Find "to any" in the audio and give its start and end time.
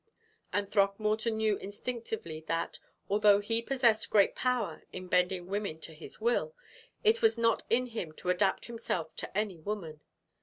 9.17-9.59